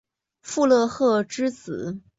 [0.41, 2.01] 傅勒赫之子。